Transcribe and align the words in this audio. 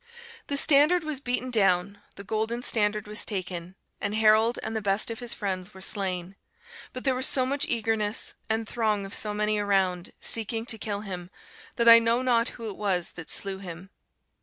"The 0.47 0.57
standard 0.57 1.03
was 1.03 1.19
beaten 1.19 1.51
down, 1.51 1.99
the 2.15 2.23
golden 2.23 2.63
standard 2.63 3.05
was 3.05 3.23
taken, 3.23 3.75
and 3.99 4.15
Harold 4.15 4.57
and 4.63 4.75
the 4.75 4.81
best 4.81 5.11
of 5.11 5.19
his 5.19 5.35
friends 5.35 5.75
were 5.75 5.79
slain; 5.81 6.35
but 6.91 7.03
there 7.03 7.13
was 7.13 7.27
so 7.27 7.45
much 7.45 7.67
eagerness, 7.69 8.33
and 8.49 8.67
throng 8.67 9.05
of 9.05 9.13
so 9.13 9.31
many 9.31 9.59
around, 9.59 10.13
seeking 10.19 10.65
to 10.65 10.79
kill 10.79 11.01
him, 11.01 11.29
that 11.75 11.87
I 11.87 11.99
know 11.99 12.23
not 12.23 12.47
who 12.57 12.67
it 12.67 12.77
was 12.77 13.11
that 13.11 13.29
slew 13.29 13.59
him. 13.59 13.91